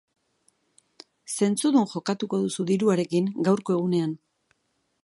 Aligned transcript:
Zentzudun 1.35 1.85
jokatuko 1.93 2.41
duzu 2.47 2.67
diruarekin 2.73 3.31
gaurko 3.51 3.79
egunean. 3.79 4.19